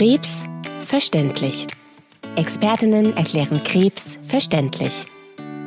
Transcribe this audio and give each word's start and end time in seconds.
Krebs 0.00 0.44
verständlich. 0.86 1.66
Expertinnen 2.34 3.14
erklären 3.18 3.62
Krebs 3.62 4.18
verständlich. 4.22 5.04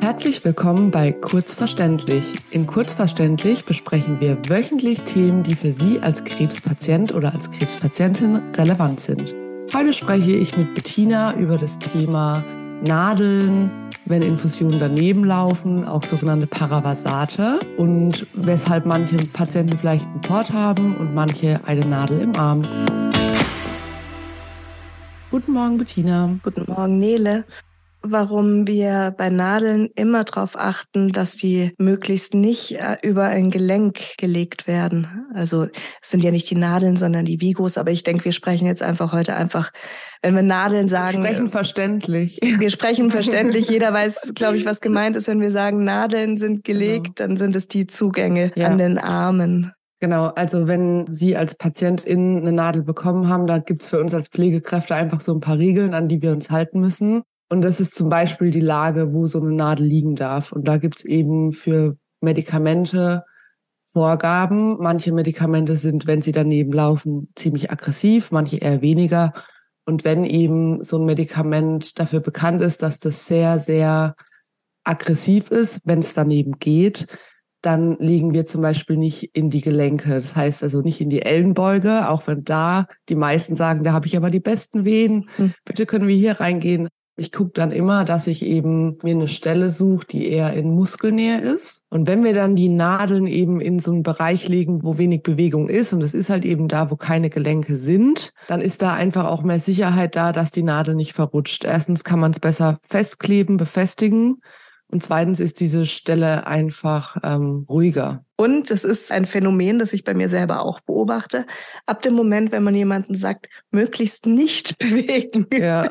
Herzlich 0.00 0.44
willkommen 0.44 0.90
bei 0.90 1.12
Kurzverständlich. 1.12 2.24
In 2.50 2.66
Kurzverständlich 2.66 3.64
besprechen 3.64 4.20
wir 4.20 4.36
wöchentlich 4.48 5.02
Themen, 5.02 5.44
die 5.44 5.54
für 5.54 5.72
Sie 5.72 6.00
als 6.00 6.24
Krebspatient 6.24 7.14
oder 7.14 7.32
als 7.32 7.48
Krebspatientin 7.48 8.40
relevant 8.56 8.98
sind. 8.98 9.32
Heute 9.72 9.92
spreche 9.92 10.32
ich 10.32 10.56
mit 10.56 10.74
Bettina 10.74 11.36
über 11.36 11.56
das 11.56 11.78
Thema 11.78 12.42
Nadeln, 12.82 13.70
wenn 14.06 14.22
Infusionen 14.22 14.80
daneben 14.80 15.24
laufen, 15.24 15.86
auch 15.86 16.02
sogenannte 16.02 16.48
Paravasate 16.48 17.60
und 17.76 18.26
weshalb 18.34 18.84
manche 18.84 19.14
Patienten 19.32 19.78
vielleicht 19.78 20.06
einen 20.06 20.22
Port 20.22 20.52
haben 20.52 20.96
und 20.96 21.14
manche 21.14 21.60
eine 21.66 21.84
Nadel 21.84 22.18
im 22.18 22.34
Arm. 22.34 23.03
Guten 25.34 25.54
Morgen, 25.54 25.78
Bettina. 25.78 26.38
Guten 26.44 26.64
Morgen, 26.68 27.00
Nele 27.00 27.44
warum 28.04 28.66
wir 28.66 29.14
bei 29.16 29.30
Nadeln 29.30 29.88
immer 29.96 30.24
darauf 30.24 30.56
achten, 30.56 31.10
dass 31.10 31.36
die 31.36 31.72
möglichst 31.78 32.34
nicht 32.34 32.72
äh, 32.72 32.98
über 33.02 33.24
ein 33.24 33.50
Gelenk 33.50 34.16
gelegt 34.18 34.66
werden. 34.66 35.26
Also 35.34 35.68
es 36.02 36.10
sind 36.10 36.22
ja 36.22 36.30
nicht 36.30 36.48
die 36.50 36.54
Nadeln, 36.54 36.96
sondern 36.96 37.24
die 37.24 37.40
Vigos. 37.40 37.78
Aber 37.78 37.90
ich 37.90 38.02
denke, 38.02 38.26
wir 38.26 38.32
sprechen 38.32 38.66
jetzt 38.66 38.82
einfach 38.82 39.12
heute 39.12 39.34
einfach, 39.34 39.72
wenn 40.22 40.34
wir 40.34 40.42
Nadeln 40.42 40.86
sagen. 40.86 41.22
Wir 41.22 41.30
sprechen 41.30 41.48
verständlich. 41.48 42.38
Wir 42.42 42.70
sprechen 42.70 43.10
verständlich. 43.10 43.70
Jeder 43.70 43.92
weiß, 43.94 44.34
glaube 44.34 44.58
ich, 44.58 44.66
was 44.66 44.82
gemeint 44.82 45.16
ist, 45.16 45.26
wenn 45.26 45.40
wir 45.40 45.50
sagen, 45.50 45.84
Nadeln 45.84 46.36
sind 46.36 46.64
gelegt, 46.64 47.16
genau. 47.16 47.28
dann 47.28 47.36
sind 47.36 47.56
es 47.56 47.68
die 47.68 47.86
Zugänge 47.86 48.52
ja. 48.54 48.66
an 48.66 48.76
den 48.76 48.98
Armen. 48.98 49.72
Genau, 50.04 50.26
also 50.26 50.68
wenn 50.68 51.06
Sie 51.14 51.34
als 51.34 51.54
Patientin 51.54 52.36
eine 52.36 52.52
Nadel 52.52 52.82
bekommen 52.82 53.30
haben, 53.30 53.46
da 53.46 53.56
gibt's 53.56 53.88
für 53.88 53.98
uns 53.98 54.12
als 54.12 54.28
Pflegekräfte 54.28 54.94
einfach 54.94 55.22
so 55.22 55.32
ein 55.32 55.40
paar 55.40 55.56
Regeln, 55.56 55.94
an 55.94 56.08
die 56.08 56.20
wir 56.20 56.30
uns 56.32 56.50
halten 56.50 56.78
müssen. 56.78 57.22
Und 57.48 57.62
das 57.62 57.80
ist 57.80 57.94
zum 57.94 58.10
Beispiel 58.10 58.50
die 58.50 58.60
Lage, 58.60 59.14
wo 59.14 59.28
so 59.28 59.40
eine 59.40 59.52
Nadel 59.52 59.86
liegen 59.86 60.14
darf. 60.14 60.52
Und 60.52 60.68
da 60.68 60.76
gibt's 60.76 61.06
eben 61.06 61.52
für 61.52 61.96
Medikamente 62.20 63.24
Vorgaben. 63.80 64.76
Manche 64.78 65.10
Medikamente 65.10 65.78
sind, 65.78 66.06
wenn 66.06 66.20
sie 66.20 66.32
daneben 66.32 66.74
laufen, 66.74 67.32
ziemlich 67.34 67.70
aggressiv, 67.70 68.30
manche 68.30 68.58
eher 68.58 68.82
weniger. 68.82 69.32
Und 69.86 70.04
wenn 70.04 70.26
eben 70.26 70.84
so 70.84 70.98
ein 70.98 71.06
Medikament 71.06 71.98
dafür 71.98 72.20
bekannt 72.20 72.60
ist, 72.60 72.82
dass 72.82 73.00
das 73.00 73.26
sehr, 73.26 73.58
sehr 73.58 74.16
aggressiv 74.84 75.50
ist, 75.50 75.80
wenn 75.84 76.00
es 76.00 76.12
daneben 76.12 76.58
geht, 76.58 77.06
dann 77.64 77.96
legen 77.98 78.34
wir 78.34 78.46
zum 78.46 78.62
Beispiel 78.62 78.96
nicht 78.96 79.36
in 79.36 79.50
die 79.50 79.60
Gelenke. 79.60 80.10
Das 80.10 80.36
heißt 80.36 80.62
also 80.62 80.80
nicht 80.80 81.00
in 81.00 81.10
die 81.10 81.22
Ellenbeuge, 81.22 82.08
auch 82.08 82.26
wenn 82.26 82.44
da 82.44 82.86
die 83.08 83.14
meisten 83.14 83.56
sagen, 83.56 83.84
da 83.84 83.92
habe 83.92 84.06
ich 84.06 84.16
aber 84.16 84.30
die 84.30 84.40
besten 84.40 84.84
Wehen. 84.84 85.28
Hm. 85.36 85.52
Bitte 85.64 85.86
können 85.86 86.06
wir 86.06 86.16
hier 86.16 86.40
reingehen. 86.40 86.88
Ich 87.16 87.30
gucke 87.30 87.52
dann 87.54 87.70
immer, 87.70 88.04
dass 88.04 88.26
ich 88.26 88.44
eben 88.44 88.98
mir 89.04 89.14
eine 89.14 89.28
Stelle 89.28 89.70
suche, 89.70 90.04
die 90.04 90.28
eher 90.28 90.52
in 90.54 90.74
Muskelnähe 90.74 91.40
ist. 91.40 91.84
Und 91.88 92.08
wenn 92.08 92.24
wir 92.24 92.34
dann 92.34 92.56
die 92.56 92.68
Nadeln 92.68 93.28
eben 93.28 93.60
in 93.60 93.78
so 93.78 93.92
einen 93.92 94.02
Bereich 94.02 94.48
legen, 94.48 94.82
wo 94.82 94.98
wenig 94.98 95.22
Bewegung 95.22 95.68
ist, 95.68 95.92
und 95.92 96.00
das 96.00 96.12
ist 96.12 96.28
halt 96.28 96.44
eben 96.44 96.66
da, 96.66 96.90
wo 96.90 96.96
keine 96.96 97.30
Gelenke 97.30 97.78
sind, 97.78 98.32
dann 98.48 98.60
ist 98.60 98.82
da 98.82 98.94
einfach 98.94 99.26
auch 99.26 99.44
mehr 99.44 99.60
Sicherheit 99.60 100.16
da, 100.16 100.32
dass 100.32 100.50
die 100.50 100.64
Nadel 100.64 100.96
nicht 100.96 101.12
verrutscht. 101.12 101.64
Erstens 101.64 102.02
kann 102.02 102.18
man 102.18 102.32
es 102.32 102.40
besser 102.40 102.78
festkleben, 102.88 103.58
befestigen. 103.58 104.40
Und 104.88 105.02
zweitens 105.02 105.40
ist 105.40 105.60
diese 105.60 105.86
Stelle 105.86 106.46
einfach 106.46 107.16
ähm, 107.22 107.66
ruhiger. 107.68 108.24
Und 108.36 108.70
es 108.70 108.84
ist 108.84 109.12
ein 109.12 109.26
Phänomen, 109.26 109.78
das 109.78 109.92
ich 109.92 110.04
bei 110.04 110.12
mir 110.14 110.28
selber 110.28 110.62
auch 110.62 110.80
beobachte. 110.80 111.46
Ab 111.86 112.02
dem 112.02 112.14
Moment, 112.14 112.52
wenn 112.52 112.62
man 112.62 112.74
jemanden 112.74 113.14
sagt, 113.14 113.48
möglichst 113.70 114.26
nicht 114.26 114.78
bewegen, 114.78 115.46
ja. 115.52 115.88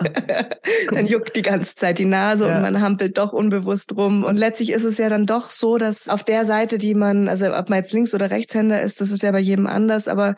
dann 0.92 1.06
juckt 1.06 1.36
die 1.36 1.42
ganze 1.42 1.76
Zeit 1.76 2.00
die 2.00 2.06
Nase 2.06 2.48
ja. 2.48 2.56
und 2.56 2.62
man 2.62 2.82
hampelt 2.82 3.18
doch 3.18 3.34
unbewusst 3.34 3.96
rum. 3.96 4.24
Und 4.24 4.38
letztlich 4.38 4.72
ist 4.72 4.84
es 4.84 4.98
ja 4.98 5.10
dann 5.10 5.26
doch 5.26 5.50
so, 5.50 5.78
dass 5.78 6.10
auf 6.10 6.24
der 6.24 6.46
Seite, 6.46 6.78
die 6.78 6.96
man, 6.96 7.28
also 7.28 7.54
ob 7.54 7.70
man 7.70 7.80
jetzt 7.80 7.94
Links- 7.94 8.14
oder 8.14 8.30
Rechtshänder 8.30 8.82
ist, 8.82 9.02
das 9.02 9.10
ist 9.10 9.24
ja 9.24 9.32
bei 9.32 9.40
jedem 9.40 9.68
anders, 9.68 10.08
aber 10.08 10.36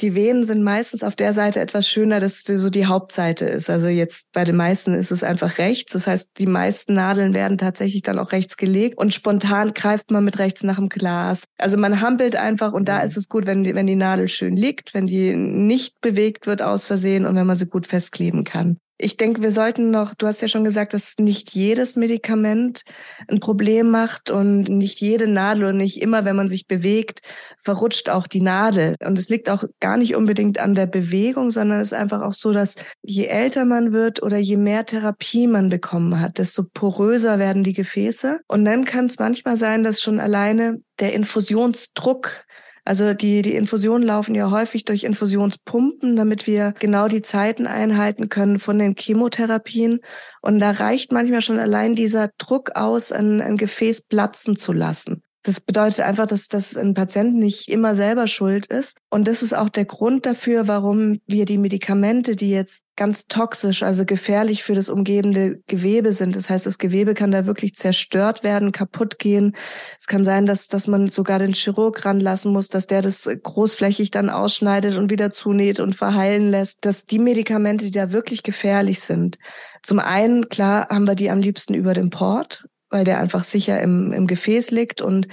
die 0.00 0.14
Venen 0.14 0.44
sind 0.44 0.62
meistens 0.62 1.02
auf 1.02 1.16
der 1.16 1.32
Seite 1.32 1.60
etwas 1.60 1.88
schöner, 1.88 2.20
dass 2.20 2.42
so 2.42 2.70
die 2.70 2.86
Hauptseite 2.86 3.46
ist. 3.46 3.70
Also 3.70 3.88
jetzt 3.88 4.32
bei 4.32 4.44
den 4.44 4.56
meisten 4.56 4.92
ist 4.92 5.10
es 5.10 5.22
einfach 5.22 5.58
rechts. 5.58 5.92
Das 5.92 6.06
heißt, 6.06 6.38
die 6.38 6.46
meisten 6.46 6.94
Nadeln 6.94 7.34
werden 7.34 7.58
tatsächlich 7.58 8.02
dann 8.02 8.18
auch 8.18 8.32
rechts 8.32 8.56
gelegt 8.56 8.98
und 8.98 9.14
spontan 9.14 9.74
greift 9.74 10.10
man 10.10 10.24
mit 10.24 10.38
rechts 10.38 10.62
nach 10.62 10.76
dem 10.76 10.88
Glas. 10.88 11.44
Also 11.58 11.76
man 11.76 12.00
hampelt 12.00 12.36
einfach 12.36 12.72
und 12.72 12.88
da 12.88 12.98
mhm. 12.98 13.04
ist 13.04 13.16
es 13.16 13.28
gut, 13.28 13.46
wenn 13.46 13.64
die, 13.64 13.74
wenn 13.74 13.86
die 13.86 13.96
Nadel 13.96 14.28
schön 14.28 14.56
liegt, 14.56 14.94
wenn 14.94 15.06
die 15.06 15.34
nicht 15.36 16.00
bewegt 16.00 16.46
wird 16.46 16.62
aus 16.62 16.84
Versehen 16.84 17.26
und 17.26 17.34
wenn 17.36 17.46
man 17.46 17.56
sie 17.56 17.66
gut 17.66 17.86
festkleben 17.86 18.44
kann. 18.44 18.78
Ich 18.98 19.18
denke, 19.18 19.42
wir 19.42 19.50
sollten 19.50 19.90
noch, 19.90 20.14
du 20.14 20.26
hast 20.26 20.40
ja 20.40 20.48
schon 20.48 20.64
gesagt, 20.64 20.94
dass 20.94 21.16
nicht 21.18 21.50
jedes 21.52 21.96
Medikament 21.96 22.82
ein 23.28 23.40
Problem 23.40 23.90
macht 23.90 24.30
und 24.30 24.68
nicht 24.68 25.00
jede 25.00 25.28
Nadel 25.28 25.66
und 25.66 25.76
nicht 25.76 26.00
immer, 26.00 26.24
wenn 26.24 26.36
man 26.36 26.48
sich 26.48 26.66
bewegt, 26.66 27.20
verrutscht 27.62 28.08
auch 28.08 28.26
die 28.26 28.40
Nadel. 28.40 28.96
Und 29.04 29.18
es 29.18 29.28
liegt 29.28 29.50
auch 29.50 29.64
gar 29.80 29.98
nicht 29.98 30.16
unbedingt 30.16 30.58
an 30.58 30.74
der 30.74 30.86
Bewegung, 30.86 31.50
sondern 31.50 31.80
es 31.80 31.92
ist 31.92 31.98
einfach 31.98 32.22
auch 32.22 32.32
so, 32.32 32.54
dass 32.54 32.76
je 33.02 33.26
älter 33.26 33.66
man 33.66 33.92
wird 33.92 34.22
oder 34.22 34.38
je 34.38 34.56
mehr 34.56 34.86
Therapie 34.86 35.46
man 35.46 35.68
bekommen 35.68 36.18
hat, 36.18 36.38
desto 36.38 36.64
poröser 36.64 37.38
werden 37.38 37.64
die 37.64 37.74
Gefäße. 37.74 38.40
Und 38.48 38.64
dann 38.64 38.86
kann 38.86 39.06
es 39.06 39.18
manchmal 39.18 39.58
sein, 39.58 39.82
dass 39.82 40.00
schon 40.00 40.20
alleine 40.20 40.80
der 41.00 41.12
Infusionsdruck 41.12 42.46
also 42.86 43.14
die, 43.14 43.42
die 43.42 43.56
Infusionen 43.56 44.06
laufen 44.06 44.36
ja 44.36 44.52
häufig 44.52 44.84
durch 44.84 45.02
Infusionspumpen, 45.02 46.14
damit 46.14 46.46
wir 46.46 46.72
genau 46.78 47.08
die 47.08 47.20
Zeiten 47.20 47.66
einhalten 47.66 48.28
können 48.28 48.60
von 48.60 48.78
den 48.78 48.94
Chemotherapien. 48.94 49.98
Und 50.40 50.60
da 50.60 50.70
reicht 50.70 51.10
manchmal 51.10 51.42
schon 51.42 51.58
allein 51.58 51.96
dieser 51.96 52.30
Druck 52.38 52.76
aus, 52.76 53.10
ein, 53.10 53.42
ein 53.42 53.56
Gefäß 53.56 54.06
platzen 54.06 54.54
zu 54.54 54.72
lassen. 54.72 55.24
Das 55.46 55.60
bedeutet 55.60 56.00
einfach, 56.00 56.26
dass, 56.26 56.48
dass 56.48 56.76
ein 56.76 56.92
Patient 56.92 57.36
nicht 57.36 57.68
immer 57.68 57.94
selber 57.94 58.26
schuld 58.26 58.66
ist. 58.66 58.98
Und 59.10 59.28
das 59.28 59.44
ist 59.44 59.56
auch 59.56 59.68
der 59.68 59.84
Grund 59.84 60.26
dafür, 60.26 60.66
warum 60.66 61.20
wir 61.28 61.44
die 61.44 61.56
Medikamente, 61.56 62.34
die 62.34 62.50
jetzt 62.50 62.82
ganz 62.96 63.28
toxisch, 63.28 63.84
also 63.84 64.04
gefährlich 64.04 64.64
für 64.64 64.74
das 64.74 64.88
umgebende 64.88 65.62
Gewebe 65.68 66.10
sind. 66.10 66.34
Das 66.34 66.50
heißt, 66.50 66.66
das 66.66 66.78
Gewebe 66.78 67.14
kann 67.14 67.30
da 67.30 67.46
wirklich 67.46 67.76
zerstört 67.76 68.42
werden, 68.42 68.72
kaputt 68.72 69.20
gehen. 69.20 69.54
Es 70.00 70.08
kann 70.08 70.24
sein, 70.24 70.46
dass, 70.46 70.66
dass 70.66 70.88
man 70.88 71.10
sogar 71.10 71.38
den 71.38 71.52
Chirurg 71.52 72.04
ranlassen 72.04 72.52
muss, 72.52 72.66
dass 72.68 72.88
der 72.88 73.00
das 73.00 73.30
großflächig 73.40 74.10
dann 74.10 74.30
ausschneidet 74.30 74.98
und 74.98 75.10
wieder 75.10 75.30
zunäht 75.30 75.78
und 75.78 75.94
verheilen 75.94 76.50
lässt. 76.50 76.84
Dass 76.84 77.04
die 77.04 77.20
Medikamente, 77.20 77.84
die 77.84 77.92
da 77.92 78.10
wirklich 78.10 78.42
gefährlich 78.42 78.98
sind, 78.98 79.38
zum 79.84 80.00
einen, 80.00 80.48
klar, 80.48 80.88
haben 80.88 81.06
wir 81.06 81.14
die 81.14 81.30
am 81.30 81.38
liebsten 81.38 81.74
über 81.74 81.94
den 81.94 82.10
Port 82.10 82.64
weil 82.90 83.04
der 83.04 83.18
einfach 83.18 83.44
sicher 83.44 83.80
im, 83.80 84.12
im 84.12 84.26
Gefäß 84.26 84.70
liegt 84.70 85.00
und 85.00 85.28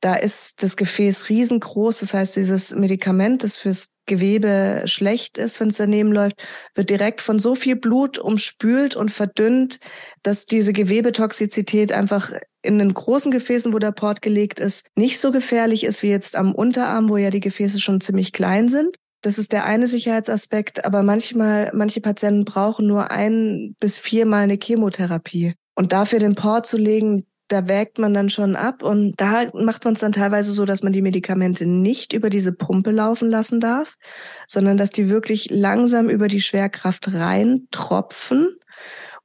da 0.00 0.14
ist 0.14 0.62
das 0.62 0.76
Gefäß 0.76 1.28
riesengroß. 1.28 2.00
Das 2.00 2.14
heißt, 2.14 2.36
dieses 2.36 2.74
Medikament, 2.74 3.44
das 3.44 3.58
fürs 3.58 3.88
Gewebe 4.06 4.82
schlecht 4.86 5.38
ist, 5.38 5.60
wenn 5.60 5.68
es 5.68 5.76
daneben 5.76 6.12
läuft, 6.12 6.42
wird 6.74 6.90
direkt 6.90 7.20
von 7.20 7.38
so 7.38 7.54
viel 7.54 7.76
Blut 7.76 8.18
umspült 8.18 8.96
und 8.96 9.10
verdünnt, 9.10 9.78
dass 10.22 10.46
diese 10.46 10.72
Gewebetoxizität 10.72 11.92
einfach 11.92 12.32
in 12.62 12.78
den 12.78 12.94
großen 12.94 13.30
Gefäßen, 13.30 13.72
wo 13.72 13.78
der 13.78 13.92
Port 13.92 14.22
gelegt 14.22 14.60
ist, 14.60 14.86
nicht 14.96 15.20
so 15.20 15.32
gefährlich 15.32 15.84
ist 15.84 16.02
wie 16.02 16.10
jetzt 16.10 16.36
am 16.36 16.54
Unterarm, 16.54 17.08
wo 17.08 17.16
ja 17.16 17.30
die 17.30 17.40
Gefäße 17.40 17.80
schon 17.80 18.00
ziemlich 18.00 18.32
klein 18.32 18.68
sind. 18.68 18.96
Das 19.22 19.38
ist 19.38 19.52
der 19.52 19.64
eine 19.66 19.86
Sicherheitsaspekt, 19.86 20.84
aber 20.84 21.04
manchmal, 21.04 21.70
manche 21.74 22.00
Patienten 22.00 22.44
brauchen 22.44 22.88
nur 22.88 23.12
ein 23.12 23.76
bis 23.78 23.98
viermal 23.98 24.42
eine 24.42 24.58
Chemotherapie. 24.60 25.54
Und 25.74 25.92
dafür 25.92 26.18
den 26.18 26.34
Port 26.34 26.66
zu 26.66 26.76
legen, 26.76 27.26
da 27.48 27.68
wägt 27.68 27.98
man 27.98 28.14
dann 28.14 28.30
schon 28.30 28.56
ab 28.56 28.82
und 28.82 29.14
da 29.20 29.44
macht 29.52 29.84
man 29.84 29.94
es 29.94 30.00
dann 30.00 30.12
teilweise 30.12 30.52
so, 30.52 30.64
dass 30.64 30.82
man 30.82 30.92
die 30.92 31.02
Medikamente 31.02 31.66
nicht 31.66 32.14
über 32.14 32.30
diese 32.30 32.52
Pumpe 32.52 32.90
laufen 32.90 33.28
lassen 33.28 33.60
darf, 33.60 33.96
sondern 34.48 34.78
dass 34.78 34.90
die 34.90 35.10
wirklich 35.10 35.50
langsam 35.50 36.08
über 36.08 36.28
die 36.28 36.40
Schwerkraft 36.40 37.12
reintropfen 37.12 38.56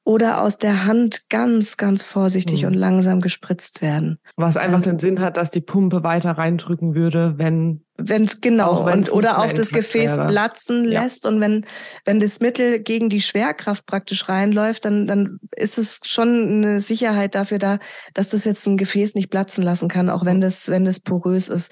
oder 0.03 0.41
aus 0.41 0.57
der 0.57 0.85
Hand 0.85 1.29
ganz, 1.29 1.77
ganz 1.77 2.03
vorsichtig 2.03 2.61
mhm. 2.61 2.67
und 2.69 2.73
langsam 2.75 3.21
gespritzt 3.21 3.81
werden. 3.81 4.19
Was 4.35 4.57
einfach 4.57 4.77
also, 4.77 4.89
den 4.89 4.99
Sinn 4.99 5.19
hat, 5.19 5.37
dass 5.37 5.51
die 5.51 5.61
Pumpe 5.61 6.03
weiter 6.03 6.31
reindrücken 6.31 6.95
würde, 6.95 7.35
wenn 7.37 7.83
wenn 7.97 8.27
genau 8.41 8.71
auch 8.71 8.93
und, 8.93 9.11
oder 9.11 9.39
auch 9.39 9.51
das 9.51 9.69
Gefäß 9.69 10.17
wäre. 10.17 10.27
platzen 10.27 10.85
ja. 10.85 11.01
lässt 11.01 11.25
und 11.25 11.41
wenn 11.41 11.65
wenn 12.05 12.19
das 12.19 12.39
Mittel 12.39 12.79
gegen 12.79 13.09
die 13.09 13.21
Schwerkraft 13.21 13.85
praktisch 13.85 14.29
reinläuft, 14.29 14.85
dann 14.85 15.07
dann 15.07 15.39
ist 15.55 15.77
es 15.77 16.01
schon 16.05 16.63
eine 16.63 16.79
Sicherheit 16.79 17.35
dafür 17.35 17.57
da, 17.57 17.79
dass 18.13 18.29
das 18.29 18.45
jetzt 18.45 18.65
ein 18.67 18.77
Gefäß 18.77 19.15
nicht 19.15 19.31
platzen 19.31 19.63
lassen 19.63 19.89
kann, 19.89 20.09
auch 20.09 20.25
wenn 20.25 20.41
das 20.41 20.69
wenn 20.69 20.85
das 20.85 20.99
porös 20.99 21.47
ist. 21.47 21.71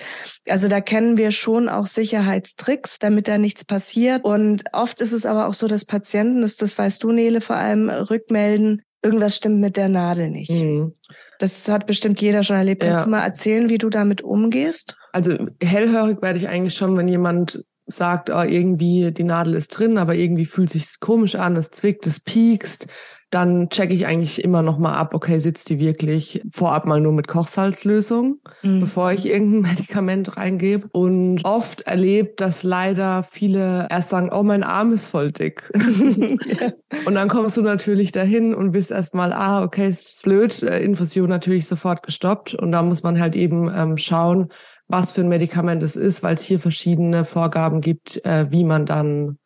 Also 0.50 0.68
da 0.68 0.82
kennen 0.82 1.18
wir 1.18 1.32
schon 1.32 1.70
auch 1.70 1.88
Sicherheitstricks, 1.88 2.98
damit 3.00 3.28
da 3.28 3.38
nichts 3.38 3.64
passiert 3.64 4.24
und 4.24 4.64
oft 4.74 5.02
ist 5.02 5.12
es 5.12 5.26
aber 5.26 5.48
auch 5.48 5.54
so, 5.54 5.68
dass 5.68 5.86
Patienten, 5.86 6.42
das 6.42 6.56
das 6.56 6.78
weißt 6.78 7.04
du 7.04 7.12
Nele 7.12 7.40
vor 7.40 7.56
allem 7.56 7.90
rückmelden, 7.90 8.82
irgendwas 9.04 9.36
stimmt 9.36 9.60
mit 9.60 9.78
der 9.78 9.90
Nadel 9.90 10.30
nicht. 10.30 10.50
Mhm. 10.50 10.96
Das 11.40 11.68
hat 11.68 11.86
bestimmt 11.86 12.22
jeder 12.22 12.44
schon 12.44 12.56
erlebt. 12.56 12.82
Kannst 12.82 13.02
ja. 13.02 13.04
du 13.04 13.10
mal 13.12 13.24
erzählen, 13.24 13.70
wie 13.70 13.78
du 13.78 13.90
damit 13.90 14.22
umgehst? 14.22 14.98
Also 15.16 15.48
hellhörig 15.64 16.22
werde 16.22 16.40
ich 16.40 16.50
eigentlich 16.50 16.76
schon, 16.76 16.98
wenn 16.98 17.08
jemand 17.08 17.64
sagt, 17.88 18.30
oh, 18.30 18.42
irgendwie 18.42 19.14
die 19.14 19.24
Nadel 19.24 19.54
ist 19.54 19.70
drin, 19.70 19.98
aber 19.98 20.14
irgendwie 20.14 20.44
fühlt 20.44 20.70
sich 20.70 21.00
komisch 21.00 21.36
an, 21.36 21.56
es 21.56 21.72
zwickt, 21.72 22.06
es 22.06 22.20
piekst, 22.20 22.88
dann 23.30 23.70
checke 23.70 23.94
ich 23.94 24.06
eigentlich 24.06 24.44
immer 24.44 24.62
noch 24.62 24.78
mal 24.78 24.94
ab, 24.94 25.14
okay, 25.14 25.40
sitzt 25.40 25.70
die 25.70 25.80
wirklich 25.80 26.42
vorab 26.52 26.86
mal 26.86 27.00
nur 27.00 27.14
mit 27.14 27.28
Kochsalzlösung, 27.28 28.40
mhm. 28.62 28.82
bevor 28.82 29.14
ich 29.14 29.26
irgendein 29.26 29.62
Medikament 29.72 30.36
reingebe. 30.36 30.88
Und 30.92 31.44
oft 31.46 31.82
erlebt, 31.82 32.42
dass 32.42 32.64
leider 32.64 33.24
viele 33.24 33.88
erst 33.90 34.10
sagen, 34.10 34.32
oh, 34.34 34.44
mein 34.44 34.64
Arm 34.64 34.94
ist 34.94 35.08
voll 35.08 35.32
dick. 35.32 35.70
Und 37.06 37.16
dann 37.16 37.30
kommst 37.30 37.58
du 37.58 37.62
natürlich 37.62 38.12
dahin 38.12 38.56
und 38.56 38.72
bist 38.72 38.90
erstmal, 38.90 39.34
ah, 39.34 39.64
okay, 39.64 39.90
ist 39.90 40.24
blöd, 40.24 40.64
äh, 40.64 40.80
Infusion 40.80 41.30
natürlich 41.30 41.68
sofort 41.68 42.04
gestoppt. 42.04 42.54
Und 42.56 42.72
da 42.72 42.82
muss 42.82 43.04
man 43.04 43.20
halt 43.20 43.36
eben 43.36 43.72
ähm, 43.76 43.98
schauen, 43.98 44.50
was 44.88 45.12
für 45.12 45.22
ein 45.22 45.30
Medikament 45.30 45.82
es 45.84 45.96
ist, 45.96 46.24
weil 46.24 46.36
es 46.36 46.44
hier 46.44 46.60
verschiedene 46.60 47.26
Vorgaben 47.26 47.82
gibt, 47.82 48.24
äh, 48.26 48.52
wie 48.52 48.64
man 48.64 48.86
dann 48.86 49.38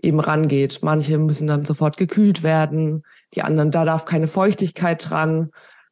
eben 0.00 0.20
rangeht. 0.20 0.80
Manche 0.82 1.18
müssen 1.18 1.48
dann 1.48 1.64
sofort 1.64 1.96
gekühlt 1.96 2.42
werden, 2.42 3.02
die 3.34 3.42
anderen, 3.42 3.70
da 3.70 3.84
darf 3.84 4.04
keine 4.04 4.28
Feuchtigkeit 4.28 5.10
dran. 5.10 5.50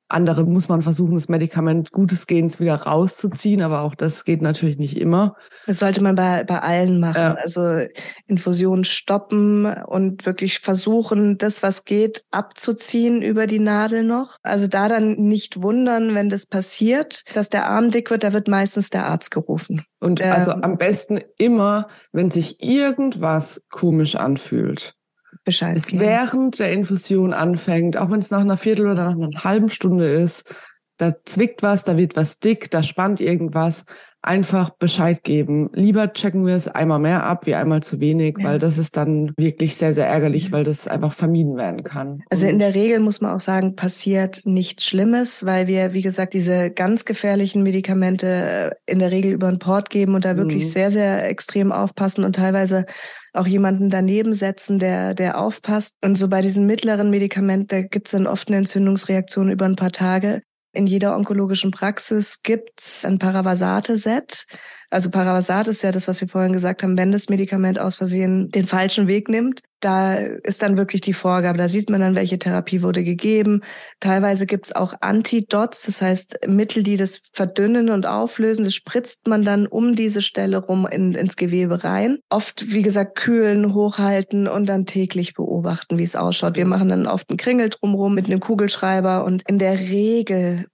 Andere 0.09 0.45
muss 0.45 0.69
man 0.69 0.83
versuchen, 0.83 1.15
das 1.15 1.29
Medikament 1.29 1.91
gutes 1.91 2.27
Gehens 2.27 2.61
wieder 2.61 2.75
rauszuziehen, 2.75 3.63
aber 3.63 3.81
auch 3.81 3.95
das 3.95 4.25
geht 4.25 4.43
natürlich 4.43 4.79
nicht 4.79 4.99
immer. 4.99 5.35
Das 5.67 5.79
sollte 5.79 6.03
man 6.03 6.15
bei, 6.15 6.45
bei 6.45 6.61
allen 6.61 7.01
machen. 7.01 7.17
Ja. 7.17 7.35
Also 7.35 7.81
Infusion 8.27 8.85
stoppen 8.85 9.65
und 9.67 10.27
wirklich 10.27 10.61
versuchen, 10.61 11.39
das, 11.39 11.63
was 11.63 11.85
geht, 11.85 12.25
abzuziehen 12.31 13.23
über 13.23 13.47
die 13.47 13.61
Nadel 13.61 14.05
noch. 14.05 14.37
Also 14.43 14.67
da 14.67 14.89
dann 14.89 15.15
nicht 15.15 15.63
wundern, 15.63 16.15
wenn 16.15 16.29
das 16.29 16.47
passiert, 16.47 17.25
dass 17.35 17.49
der 17.49 17.67
Arm 17.67 17.91
dick 17.91 18.11
wird, 18.11 18.25
da 18.25 18.33
wird 18.35 18.47
meistens 18.47 18.91
der 18.91 19.07
Arzt 19.07 19.31
gerufen. 19.31 19.85
Und 20.01 20.21
ähm, 20.21 20.33
also 20.33 20.53
am 20.53 20.77
besten 20.77 21.21
immer, 21.39 21.89
wenn 22.13 22.31
sich 22.31 22.63
irgendwas 22.63 23.65
komisch 23.71 24.17
anfühlt. 24.17 24.95
Bescheid 25.45 25.77
es 25.77 25.93
während 25.93 26.59
der 26.59 26.73
Infusion 26.73 27.35
anfängt, 27.35 27.97
auch 27.97 28.11
wenn 28.11 28.21
es 28.21 28.31
nach 28.31 28.41
einer 28.41 28.57
Viertel 28.57 28.87
oder 28.87 29.05
nach 29.05 29.15
einer 29.15 29.45
halben 29.45 29.69
Stunde 29.69 30.07
ist, 30.07 30.55
da 30.97 31.13
zwickt 31.25 31.63
was, 31.63 31.85
da 31.85 31.97
wird 31.97 32.17
was 32.17 32.39
dick, 32.39 32.71
da 32.71 32.83
spannt 32.83 33.21
irgendwas, 33.21 33.85
einfach 34.25 34.71
Bescheid 34.71 35.23
geben. 35.23 35.71
Lieber 35.75 36.13
checken 36.13 36.47
wir 36.47 36.55
es 36.55 36.67
einmal 36.67 36.99
mehr 36.99 37.25
ab 37.25 37.47
wie 37.47 37.55
einmal 37.55 37.83
zu 37.83 38.01
wenig, 38.01 38.37
ja. 38.39 38.45
weil 38.45 38.59
das 38.59 38.79
ist 38.79 38.97
dann 38.97 39.33
wirklich 39.37 39.77
sehr, 39.77 39.93
sehr 39.93 40.07
ärgerlich, 40.07 40.51
weil 40.51 40.65
das 40.65 40.89
einfach 40.89 41.13
vermieden 41.13 41.57
werden 41.57 41.85
kann. 41.85 42.23
Also 42.31 42.47
in 42.47 42.59
der 42.59 42.75
Regel 42.75 43.01
muss 43.01 43.21
man 43.21 43.33
auch 43.33 43.41
sagen, 43.41 43.77
passiert 43.77 44.41
nichts 44.45 44.85
Schlimmes, 44.85 45.45
weil 45.45 45.67
wir, 45.67 45.93
wie 45.93 46.03
gesagt, 46.03 46.35
diese 46.35 46.71
ganz 46.71 47.05
gefährlichen 47.05 47.63
Medikamente 47.63 48.27
äh, 48.27 48.71
in 48.91 48.99
der 48.99 49.11
Regel 49.11 49.33
über 49.33 49.51
den 49.51 49.59
Port 49.59 49.91
geben 49.91 50.15
und 50.15 50.25
da 50.25 50.37
wirklich 50.37 50.65
mhm. 50.65 50.69
sehr, 50.69 50.91
sehr 50.91 51.29
extrem 51.29 51.71
aufpassen 51.71 52.25
und 52.25 52.37
teilweise 52.37 52.87
auch 53.35 53.47
jemanden 53.47 53.91
daneben 53.91 54.33
setzen, 54.33 54.79
der, 54.79 55.13
der 55.13 55.39
aufpasst. 55.39 55.97
Und 56.03 56.17
so 56.17 56.29
bei 56.29 56.41
diesen 56.41 56.67
mittleren 56.67 57.11
Medikamenten, 57.11 57.67
da 57.69 57.83
gibt 57.83 58.07
es 58.07 58.13
dann 58.13 58.27
oft 58.27 58.49
eine 58.49 58.59
Entzündungsreaktion 58.59 59.51
über 59.51 59.65
ein 59.65 59.77
paar 59.77 59.93
Tage. 59.93 60.43
In 60.75 60.89
jeder 60.89 61.15
onkologischen 61.15 61.71
Praxis 61.71 62.43
gibt's 62.43 63.05
ein 63.05 63.21
Paravasate-Set. 63.21 64.47
Also 64.91 65.11
Paravasat 65.11 65.69
ist 65.69 65.83
ja 65.83 65.93
das, 65.93 66.09
was 66.09 66.21
wir 66.21 66.29
vorhin 66.29 66.53
gesagt 66.53 66.83
haben, 66.83 66.97
wenn 66.97 67.13
das 67.13 67.29
Medikament 67.29 67.79
aus 67.79 67.97
Versehen 67.97 68.51
den 68.51 68.67
falschen 68.67 69.09
Weg 69.09 69.29
nimmt, 69.29 69.63
da 69.85 70.15
ist 70.15 70.63
dann 70.63 70.79
wirklich 70.79 71.03
die 71.03 71.13
Vorgabe. 71.13 71.59
Da 71.59 71.69
sieht 71.69 71.91
man 71.91 72.01
dann, 72.01 72.17
welche 72.17 72.39
Therapie 72.39 72.81
wurde 72.81 73.05
gegeben. 73.05 73.61
Teilweise 74.01 74.47
gibt's 74.47 74.75
auch 74.75 74.95
Antidots, 75.03 75.83
das 75.83 76.01
heißt 76.01 76.47
Mittel, 76.49 76.83
die 76.83 76.97
das 76.97 77.21
verdünnen 77.35 77.91
und 77.91 78.07
auflösen. 78.07 78.65
Das 78.65 78.73
spritzt 78.73 79.29
man 79.29 79.45
dann 79.45 79.67
um 79.67 79.95
diese 79.95 80.23
Stelle 80.23 80.57
rum 80.57 80.87
in, 80.91 81.13
ins 81.13 81.37
Gewebe 81.37 81.85
rein. 81.85 82.19
Oft, 82.31 82.73
wie 82.73 82.81
gesagt, 82.81 83.17
kühlen, 83.17 83.75
hochhalten 83.75 84.49
und 84.49 84.67
dann 84.67 84.87
täglich 84.87 85.35
beobachten, 85.35 85.99
wie 85.99 86.05
es 86.05 86.17
ausschaut. 86.17 86.57
Wir 86.57 86.67
machen 86.67 86.89
dann 86.89 87.07
oft 87.07 87.29
einen 87.29 87.37
Kringel 87.37 87.69
drumrum 87.69 88.15
mit 88.15 88.25
einem 88.27 88.41
Kugelschreiber 88.41 89.25
und 89.25 89.43
in 89.47 89.59
der 89.59 89.79
Regel 89.79 90.65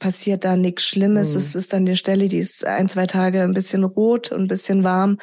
passiert 0.00 0.44
da 0.44 0.56
nichts 0.56 0.82
Schlimmes. 0.82 1.34
Mhm. 1.34 1.38
Es 1.38 1.54
ist 1.54 1.72
dann 1.72 1.86
die 1.86 1.94
Stelle, 1.94 2.28
die 2.28 2.38
ist 2.38 2.66
ein, 2.66 2.88
zwei 2.88 3.06
Tage 3.06 3.42
ein 3.42 3.54
bisschen 3.54 3.84
rot 3.84 4.32
und 4.32 4.42
ein 4.42 4.48
bisschen 4.48 4.82
warm. 4.82 5.18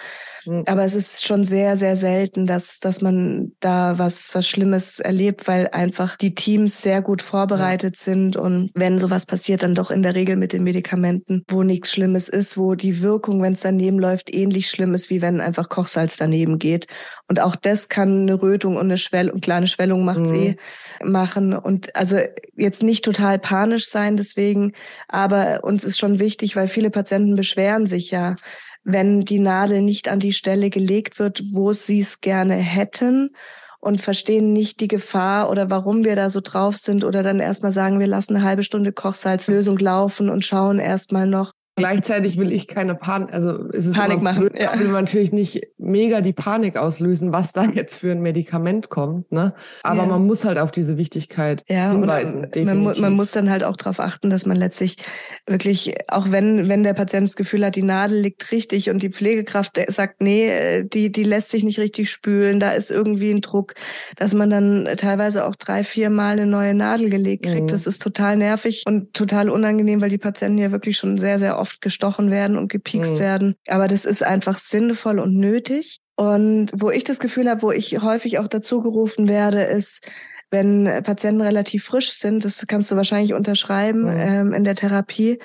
Mhm. 0.46 0.64
Aber 0.66 0.86
es 0.86 0.96
ist 0.96 1.26
schon 1.26 1.44
sehr, 1.44 1.76
sehr 1.76 1.98
selten, 1.98 2.46
dass, 2.46 2.80
dass 2.80 3.02
man 3.02 3.52
da 3.60 3.98
was, 3.98 4.34
was 4.34 4.48
Schlimmes 4.48 5.00
erlebt, 5.00 5.48
weil 5.48 5.68
einfach 5.72 6.16
die 6.16 6.34
Teams 6.34 6.82
sehr 6.82 7.02
gut 7.02 7.22
vorbereitet 7.22 7.98
ja. 7.98 8.04
sind. 8.04 8.38
Und 8.38 8.72
wenn 8.74 9.00
sowas 9.00 9.26
passiert, 9.26 9.64
dann 9.64 9.76
doch 9.76 9.92
in 9.92 10.04
der 10.04 10.16
Regel 10.16 10.38
mit 10.38 10.54
den 10.54 10.64
Medikamenten, 10.64 11.44
wo 11.50 11.64
nichts 11.64 11.92
Schlimmes 11.92 12.30
ist, 12.30 12.58
wo 12.58 12.76
die 12.76 13.02
Wirkung, 13.02 13.42
wenn 13.42 13.54
es 13.54 13.62
daneben 13.62 14.00
läuft, 14.00 14.34
ähnlich 14.34 14.70
schlimm 14.70 14.94
ist, 14.94 15.10
wie 15.10 15.22
wenn 15.22 15.42
einfach 15.42 15.68
Kochsalz 15.68 16.16
daneben 16.16 16.60
geht. 16.60 16.88
Und 17.28 17.42
auch 17.42 17.56
das 17.56 17.90
kann 17.90 18.22
eine 18.22 18.42
Rötung 18.42 18.78
und 18.78 18.86
eine 18.86 18.98
Schwell 18.98 19.30
und 19.30 19.42
kleine 19.42 19.68
Schwellung 19.68 20.06
macht's 20.06 20.30
mhm. 20.30 20.36
eh 20.36 20.56
machen. 21.04 21.54
Und 21.54 21.96
also 21.96 22.20
jetzt 22.56 22.84
nicht 22.84 23.04
total 23.04 23.38
panisch 23.38 23.88
sein 23.88 24.16
deswegen, 24.16 24.74
aber 25.08 25.64
uns 25.64 25.84
ist 25.84 26.00
schon 26.00 26.20
wichtig, 26.20 26.56
weil 26.56 26.68
viele 26.68 26.90
Patienten 26.90 27.36
beschweren 27.36 27.86
sich 27.86 28.12
ja, 28.12 28.38
wenn 28.84 29.26
die 29.26 29.40
Nadel 29.40 29.82
nicht 29.82 30.08
an 30.08 30.20
die 30.20 30.32
Stelle 30.32 30.70
gelegt 30.70 31.20
wird, 31.20 31.44
wo 31.52 31.74
sie 31.74 32.00
es 32.00 32.22
gerne 32.22 32.56
hätten 32.56 33.32
und 33.80 34.02
verstehen 34.02 34.54
nicht 34.54 34.80
die 34.80 34.88
Gefahr 34.88 35.50
oder 35.50 35.70
warum 35.70 36.06
wir 36.06 36.16
da 36.16 36.30
so 36.30 36.40
drauf 36.42 36.78
sind 36.78 37.04
oder 37.04 37.24
dann 37.24 37.42
erstmal 37.42 37.72
sagen, 37.72 38.00
wir 38.00 38.08
lassen 38.08 38.36
eine 38.36 38.46
halbe 38.46 38.64
Stunde 38.64 38.94
Kochsalzlösung 38.94 39.78
laufen 39.78 40.30
und 40.30 40.46
schauen 40.46 40.80
erstmal 40.80 41.28
noch, 41.28 41.52
Gleichzeitig 41.78 42.38
will 42.38 42.52
ich 42.52 42.68
keine 42.68 42.96
Panik, 42.96 43.32
also 43.32 43.70
ist 43.70 43.86
es 43.86 43.96
Panik 43.96 44.20
machen. 44.20 44.48
Blöd, 44.48 44.60
ja. 44.60 44.78
will 44.80 44.88
man 44.88 45.04
natürlich 45.04 45.32
nicht 45.32 45.62
mega 45.78 46.22
die 46.22 46.34
Panik 46.34 46.76
auslösen, 46.76 47.32
was 47.32 47.54
da 47.54 47.66
jetzt 47.66 48.00
für 48.00 48.12
ein 48.12 48.22
Medikament 48.22 48.90
kommt, 48.90 49.32
ne? 49.32 49.54
Aber 49.84 50.02
ja. 50.02 50.08
man 50.08 50.26
muss 50.26 50.44
halt 50.44 50.58
auf 50.58 50.72
diese 50.72 50.98
Wichtigkeit 50.98 51.64
ja, 51.68 51.92
hinweisen. 51.92 52.48
Man, 52.64 52.80
mu 52.80 52.92
man, 52.98 53.14
muss 53.14 53.30
dann 53.30 53.52
halt 53.52 53.64
auch 53.64 53.78
darauf 53.78 54.00
achten, 54.00 54.32
dass 54.32 54.48
man 54.48 54.58
letztlich 54.58 54.98
wirklich, 55.46 55.94
auch 56.08 56.32
wenn 56.32 56.68
wenn 56.68 56.84
der 56.84 56.96
Patient 56.96 57.28
das 57.28 57.36
Gefühl 57.36 57.64
hat, 57.64 57.76
die 57.76 57.84
Nadel 57.84 58.22
liegt 58.22 58.52
richtig 58.52 58.90
und 58.90 59.04
die 59.04 59.12
Pflegekraft 59.12 59.80
sagt, 59.88 60.20
nee, 60.20 60.50
äh, 60.50 60.84
die 60.84 61.12
die 61.12 61.24
lässt 61.24 61.52
sich 61.52 61.64
nicht 61.64 61.78
richtig 61.78 62.10
spülen, 62.10 62.60
da 62.60 62.72
ist 62.72 62.90
irgendwie 62.90 63.30
ein 63.30 63.42
Druck, 63.42 63.76
dass 64.16 64.34
man 64.34 64.50
dann 64.50 64.90
teilweise 64.98 65.46
auch 65.46 65.56
drei, 65.56 65.84
vier 65.84 66.10
Mal 66.10 66.32
eine 66.32 66.48
neue 66.48 66.74
Nadel 66.74 67.12
gelegt 67.12 67.46
kriegt. 67.46 67.64
Mhm. 67.66 67.68
Das 67.68 67.86
ist 67.86 68.02
total 68.02 68.36
nervig 68.36 68.84
und 68.88 69.14
total 69.14 69.52
unangenehm, 69.52 70.02
weil 70.02 70.10
die 70.10 70.18
Patienten 70.18 70.58
ja 70.58 70.72
wirklich 70.72 70.98
schon 70.98 71.20
sehr 71.20 71.38
sehr 71.38 71.60
oft 71.60 71.67
oft 71.68 71.82
gestochen 71.82 72.32
werden 72.32 72.58
und 72.58 72.72
gepiekst 72.72 73.16
mhm. 73.16 73.20
werden. 73.20 73.56
Aber 73.68 73.88
das 73.88 74.06
ist 74.06 74.24
einfach 74.24 74.58
sinnvoll 74.58 75.20
und 75.20 75.36
nötig. 75.36 76.00
Und 76.16 76.72
wo 76.74 76.90
ich 76.90 77.04
das 77.04 77.20
Gefühl 77.20 77.50
habe, 77.50 77.62
wo 77.62 77.72
ich 77.72 78.02
häufig 78.02 78.40
auch 78.40 78.48
dazu 78.48 78.82
gerufen 78.82 79.28
werde, 79.28 79.62
ist, 79.64 80.10
wenn 80.50 80.86
Patienten 81.04 81.42
relativ 81.42 81.84
frisch 81.84 82.12
sind, 82.12 82.46
das 82.46 82.66
kannst 82.68 82.90
du 82.90 82.96
wahrscheinlich 82.96 83.34
unterschreiben 83.34 84.04
mhm. 84.04 84.20
ähm, 84.20 84.54
in 84.54 84.64
der 84.64 84.76
Therapie, 84.76 85.40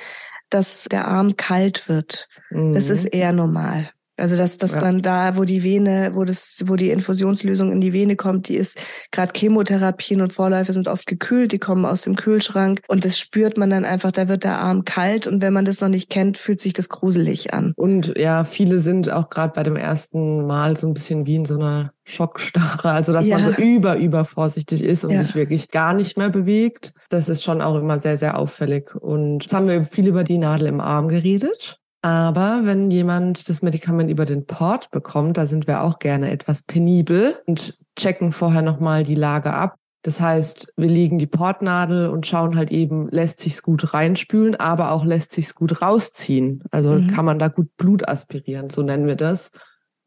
dass 0.48 0.84
der 0.84 1.08
Arm 1.08 1.36
kalt 1.36 1.88
wird. 1.88 2.28
Mhm. 2.50 2.74
Das 2.74 2.88
ist 2.88 3.04
eher 3.04 3.32
normal. 3.32 3.90
Also 4.16 4.36
dass, 4.36 4.58
dass 4.58 4.74
ja. 4.74 4.82
man 4.82 5.00
da, 5.00 5.36
wo 5.36 5.44
die 5.44 5.62
Vene, 5.62 6.10
wo 6.14 6.24
das, 6.24 6.62
wo 6.66 6.76
die 6.76 6.90
Infusionslösung 6.90 7.72
in 7.72 7.80
die 7.80 7.92
Vene 7.94 8.14
kommt, 8.14 8.48
die 8.48 8.56
ist 8.56 8.78
gerade 9.10 9.32
Chemotherapien 9.34 10.20
und 10.20 10.34
Vorläufe 10.34 10.72
sind 10.72 10.86
oft 10.86 11.06
gekühlt, 11.06 11.52
die 11.52 11.58
kommen 11.58 11.86
aus 11.86 12.02
dem 12.02 12.16
Kühlschrank 12.16 12.82
und 12.88 13.04
das 13.06 13.18
spürt 13.18 13.56
man 13.56 13.70
dann 13.70 13.84
einfach, 13.84 14.12
da 14.12 14.28
wird 14.28 14.44
der 14.44 14.58
Arm 14.58 14.84
kalt 14.84 15.26
und 15.26 15.40
wenn 15.40 15.54
man 15.54 15.64
das 15.64 15.80
noch 15.80 15.88
nicht 15.88 16.10
kennt, 16.10 16.36
fühlt 16.36 16.60
sich 16.60 16.74
das 16.74 16.90
gruselig 16.90 17.54
an. 17.54 17.72
Und 17.76 18.12
ja, 18.16 18.44
viele 18.44 18.80
sind 18.80 19.10
auch 19.10 19.30
gerade 19.30 19.54
bei 19.54 19.62
dem 19.62 19.76
ersten 19.76 20.46
Mal 20.46 20.76
so 20.76 20.88
ein 20.88 20.94
bisschen 20.94 21.26
wie 21.26 21.36
in 21.36 21.44
so 21.46 21.54
einer 21.54 21.92
Schockstarre, 22.04 22.90
also 22.90 23.12
dass 23.12 23.26
ja. 23.26 23.38
man 23.38 23.54
so 23.54 23.62
über, 23.62 23.96
über 23.96 24.24
vorsichtig 24.24 24.84
ist 24.84 25.04
und 25.04 25.12
ja. 25.12 25.24
sich 25.24 25.34
wirklich 25.34 25.70
gar 25.70 25.94
nicht 25.94 26.18
mehr 26.18 26.30
bewegt. 26.30 26.92
Das 27.08 27.28
ist 27.28 27.42
schon 27.42 27.62
auch 27.62 27.76
immer 27.76 27.98
sehr, 27.98 28.18
sehr 28.18 28.38
auffällig. 28.38 28.94
Und 28.94 29.44
jetzt 29.44 29.54
haben 29.54 29.68
wir 29.68 29.84
viel 29.84 30.06
über 30.06 30.24
die 30.24 30.38
Nadel 30.38 30.68
im 30.68 30.80
Arm 30.80 31.08
geredet. 31.08 31.81
Aber 32.02 32.62
wenn 32.64 32.90
jemand 32.90 33.48
das 33.48 33.62
Medikament 33.62 34.10
über 34.10 34.24
den 34.24 34.44
Port 34.44 34.90
bekommt, 34.90 35.36
da 35.36 35.46
sind 35.46 35.68
wir 35.68 35.82
auch 35.82 36.00
gerne 36.00 36.32
etwas 36.32 36.64
penibel 36.64 37.38
und 37.46 37.78
checken 37.96 38.32
vorher 38.32 38.62
nochmal 38.62 39.04
die 39.04 39.14
Lage 39.14 39.52
ab. 39.52 39.76
Das 40.02 40.20
heißt, 40.20 40.74
wir 40.76 40.88
legen 40.88 41.20
die 41.20 41.28
Portnadel 41.28 42.08
und 42.08 42.26
schauen 42.26 42.56
halt 42.56 42.72
eben, 42.72 43.08
lässt 43.10 43.40
sich's 43.40 43.62
gut 43.62 43.94
reinspülen, 43.94 44.56
aber 44.56 44.90
auch 44.90 45.04
lässt 45.04 45.30
sich's 45.30 45.54
gut 45.54 45.80
rausziehen. 45.80 46.64
Also 46.72 46.94
mhm. 46.94 47.06
kann 47.06 47.24
man 47.24 47.38
da 47.38 47.46
gut 47.46 47.76
Blut 47.76 48.08
aspirieren, 48.08 48.68
so 48.68 48.82
nennen 48.82 49.06
wir 49.06 49.14
das. 49.14 49.52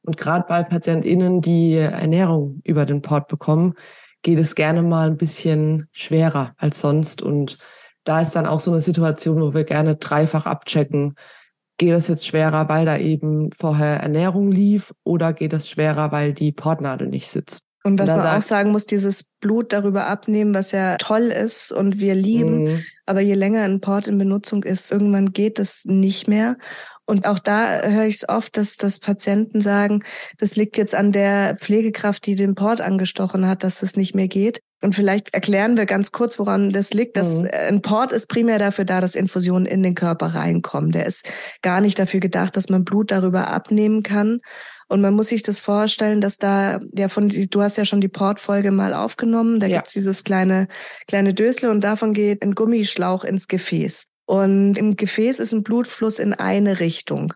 Und 0.01 0.17
gerade 0.17 0.45
bei 0.49 0.63
PatientInnen, 0.63 1.39
die 1.39 1.75
Ernährung 1.75 2.59
über 2.65 2.85
den 2.85 3.01
Port 3.01 3.29
bekommen, 3.29 3.75
geht 4.21 4.37
es 4.37 4.55
gerne 4.55 4.81
mal 4.81 5.07
ein 5.07 5.17
bisschen 5.17 5.87
schwerer 5.93 6.53
als 6.57 6.81
sonst. 6.81 7.21
Und 7.21 7.57
da 8.03 8.19
ist 8.19 8.35
dann 8.35 8.47
auch 8.47 8.59
so 8.59 8.71
eine 8.71 8.81
Situation, 8.81 9.41
wo 9.41 9.53
wir 9.53 9.63
gerne 9.63 9.95
dreifach 9.95 10.45
abchecken 10.45 11.15
geht 11.77 11.93
es 11.93 12.07
jetzt 12.07 12.25
schwerer, 12.25 12.69
weil 12.69 12.85
da 12.85 12.97
eben 12.97 13.51
vorher 13.51 13.99
Ernährung 13.99 14.51
lief 14.51 14.93
oder 15.03 15.33
geht 15.33 15.53
es 15.53 15.69
schwerer, 15.69 16.11
weil 16.11 16.33
die 16.33 16.51
Portnadel 16.51 17.07
nicht 17.07 17.27
sitzt? 17.27 17.65
Und 17.83 17.99
was 17.99 18.09
man 18.09 18.21
sagt, 18.21 18.37
auch 18.37 18.41
sagen 18.41 18.71
muss, 18.71 18.87
dieses 18.87 19.25
Blut 19.41 19.71
darüber 19.71 20.07
abnehmen, 20.07 20.55
was 20.55 20.71
ja 20.71 20.97
toll 20.97 21.25
ist 21.25 21.71
und 21.71 21.99
wir 21.99 22.15
lieben, 22.15 22.63
mhm. 22.63 22.83
aber 23.05 23.21
je 23.21 23.35
länger 23.35 23.61
ein 23.61 23.79
Port 23.79 24.07
in 24.07 24.17
Benutzung 24.17 24.63
ist, 24.63 24.91
irgendwann 24.91 25.33
geht 25.33 25.59
es 25.59 25.85
nicht 25.85 26.27
mehr. 26.27 26.57
Und 27.05 27.25
auch 27.27 27.39
da 27.39 27.83
höre 27.83 28.05
ich 28.05 28.15
es 28.15 28.29
oft, 28.29 28.57
dass, 28.57 28.77
dass 28.77 28.99
Patienten 28.99 29.61
sagen, 29.61 30.03
das 30.39 30.55
liegt 30.55 30.77
jetzt 30.77 30.95
an 30.95 31.11
der 31.11 31.55
Pflegekraft, 31.55 32.25
die 32.25 32.35
den 32.35 32.55
Port 32.55 32.81
angestochen 32.81 33.47
hat, 33.47 33.63
dass 33.63 33.81
das 33.81 33.95
nicht 33.95 34.15
mehr 34.15 34.27
geht. 34.27 34.59
Und 34.81 34.93
vielleicht 34.95 35.33
erklären 35.33 35.77
wir 35.77 35.85
ganz 35.85 36.11
kurz, 36.11 36.37
woran 36.39 36.71
das 36.71 36.93
liegt. 36.93 37.17
Dass 37.17 37.41
mhm. 37.41 37.49
ein 37.51 37.81
Port 37.81 38.11
ist 38.11 38.27
primär 38.27 38.59
dafür 38.59 38.85
da, 38.85 39.01
dass 39.01 39.15
Infusionen 39.15 39.65
in 39.65 39.83
den 39.83 39.95
Körper 39.95 40.27
reinkommen. 40.27 40.91
Der 40.91 41.05
ist 41.05 41.29
gar 41.61 41.79
nicht 41.79 41.97
dafür 41.99 42.19
gedacht, 42.19 42.57
dass 42.57 42.69
man 42.69 42.83
Blut 42.83 43.11
darüber 43.11 43.47
abnehmen 43.47 44.03
kann. 44.03 44.41
Und 44.87 45.01
man 45.01 45.15
muss 45.15 45.29
sich 45.29 45.41
das 45.41 45.59
vorstellen, 45.59 46.21
dass 46.21 46.37
da, 46.37 46.79
ja, 46.93 47.07
von, 47.09 47.29
du 47.29 47.61
hast 47.61 47.77
ja 47.77 47.85
schon 47.85 48.01
die 48.01 48.07
Portfolge 48.07 48.71
mal 48.71 48.93
aufgenommen, 48.93 49.59
da 49.59 49.65
ja. 49.65 49.77
gibt's 49.77 49.93
dieses 49.93 50.23
kleine, 50.23 50.67
kleine 51.07 51.33
Dösle 51.33 51.71
und 51.71 51.83
davon 51.83 52.13
geht 52.13 52.43
ein 52.43 52.53
Gummischlauch 52.53 53.23
ins 53.23 53.47
Gefäß. 53.47 54.05
Und 54.25 54.77
im 54.77 54.95
Gefäß 54.95 55.39
ist 55.39 55.53
ein 55.53 55.63
Blutfluss 55.63 56.19
in 56.19 56.33
eine 56.33 56.79
Richtung. 56.79 57.33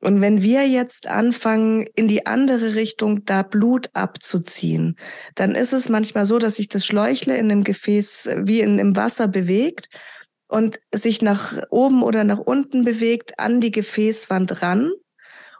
Und 0.00 0.20
wenn 0.20 0.42
wir 0.42 0.68
jetzt 0.68 1.06
anfangen, 1.06 1.86
in 1.94 2.08
die 2.08 2.26
andere 2.26 2.74
Richtung 2.74 3.24
da 3.24 3.42
Blut 3.42 3.88
abzuziehen, 3.94 4.96
dann 5.34 5.54
ist 5.54 5.72
es 5.72 5.88
manchmal 5.88 6.26
so, 6.26 6.38
dass 6.38 6.56
sich 6.56 6.68
das 6.68 6.84
Schläuchle 6.84 7.38
in 7.38 7.48
dem 7.48 7.64
Gefäß 7.64 8.28
wie 8.42 8.60
in, 8.60 8.78
im 8.78 8.96
Wasser 8.96 9.28
bewegt 9.28 9.88
und 10.46 10.78
sich 10.94 11.22
nach 11.22 11.62
oben 11.70 12.02
oder 12.02 12.22
nach 12.24 12.38
unten 12.38 12.84
bewegt 12.84 13.38
an 13.38 13.62
die 13.62 13.70
Gefäßwand 13.70 14.60
ran 14.60 14.92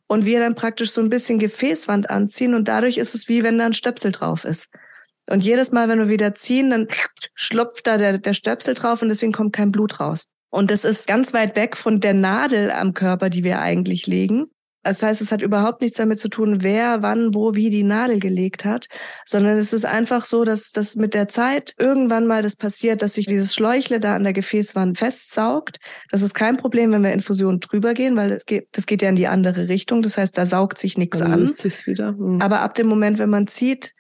und 0.09 0.27
wir 0.27 0.41
dann 0.41 0.55
praktisch 0.55 0.91
so 0.91 1.01
ein 1.01 1.09
bisschen 1.09 1.39
Gefäßwand 1.39 2.11
anziehen 2.11 2.55
und 2.55 2.69
dadurch 2.69 2.99
ist 2.99 3.15
es 3.15 3.29
wie 3.29 3.43
wenn 3.45 3.59
da 3.59 3.65
ein 3.65 3.73
Stöpsel 3.73 4.13
drauf 4.13 4.45
ist. 4.45 4.69
Und 5.27 5.43
jedes 5.43 5.73
Mal, 5.73 5.89
wenn 5.89 6.01
wir 6.01 6.11
wieder 6.11 6.35
ziehen, 6.35 6.69
dann 6.69 6.87
schlupft 7.35 7.87
da 7.87 7.97
der, 7.97 8.19
der 8.19 8.35
Stöpsel 8.35 8.75
drauf 8.75 9.01
und 9.01 9.09
deswegen 9.09 9.33
kommt 9.33 9.55
kein 9.55 9.73
Blut 9.73 10.01
raus. 10.01 10.29
Und 10.55 10.71
das 10.71 10.85
ist 10.85 11.09
ganz 11.09 11.35
weit 11.35 11.57
weg 11.57 11.77
von 11.77 11.99
der 11.99 12.15
Nadel 12.15 12.71
am 12.71 12.95
Körper, 12.95 13.29
die 13.29 13.43
wir 13.43 13.59
eigentlich 13.59 14.07
legen. 14.07 14.47
Das 14.85 15.03
heißt, 15.03 15.21
es 15.21 15.33
hat 15.33 15.43
überhaupt 15.43 15.81
nichts 15.81 15.97
damit 15.97 16.21
zu 16.21 16.29
tun, 16.29 16.63
wer, 16.63 17.03
wann, 17.03 17.35
wo, 17.35 17.57
wie 17.57 17.71
die 17.71 17.83
Nadel 17.83 18.21
gelegt 18.21 18.65
hat, 18.65 18.87
sondern 19.25 19.59
es 19.59 19.73
ist 19.73 19.85
einfach 19.85 20.25
so, 20.25 20.45
dass 20.45 20.71
das 20.71 20.95
mit 20.95 21.15
der 21.15 21.27
Zeit 21.27 21.75
irgendwann 21.77 22.29
mal 22.29 22.41
das 22.41 22.55
passiert, 22.55 23.03
dass 23.03 23.15
sich 23.15 23.27
dieses 23.27 23.53
Schläuchle 23.53 23.99
da 23.99 24.15
an 24.15 24.23
der 24.23 24.33
Gefäßwand 24.33 24.97
festsaugt. 24.97 25.79
Das 26.13 26.23
ist 26.23 26.35
kein 26.35 26.57
Problem, 26.57 26.93
wenn 26.93 27.03
wir 27.03 27.13
Infusionen 27.13 27.59
drüber 27.59 27.93
gehen, 27.93 28.15
weil 28.15 28.29
das 28.29 28.47
geht, 28.47 28.69
das 28.71 28.87
geht 28.87 29.03
ja 29.03 29.09
in 29.09 29.17
die 29.17 29.27
andere 29.27 29.69
Richtung. 29.69 30.03
Das 30.03 30.17
heißt, 30.17 30.39
da 30.39 30.47
saugt 30.47 30.79
sich 30.79 30.97
nichts 30.97 31.19
Dann 31.19 31.33
an. 31.33 31.47
Sich's 31.49 31.89
wieder. 31.89 32.13
Mhm. 32.13 32.41
Aber 32.41 32.61
ab 32.61 32.77
dem 32.77 32.87
Moment, 32.87 33.19
wenn 33.19 33.31
man 33.31 33.49
zieht, 33.49 33.93